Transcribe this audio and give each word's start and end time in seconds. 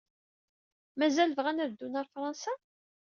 Mazal 0.97 1.31
bɣan 1.37 1.61
ad 1.63 1.69
ddun 1.71 1.97
ɣer 1.97 2.05
Fṛansa? 2.13 2.53